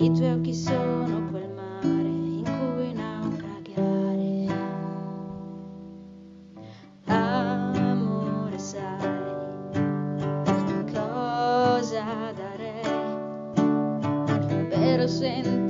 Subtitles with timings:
[0.00, 4.46] I tuoi occhi sono quel mare in cui naufragare.
[7.06, 9.34] Amore, sai
[10.92, 12.82] cosa darei
[14.68, 15.67] per sento.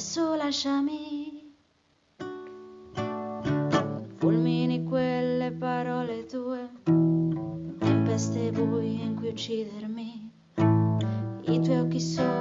[0.00, 1.52] adesso lasciami.
[4.16, 6.70] Fulmini quelle parole tue,
[7.78, 10.32] tempeste buie in cui uccidermi,
[11.42, 12.39] i tuoi occhi sono.